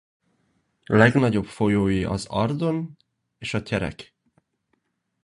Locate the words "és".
3.37-3.53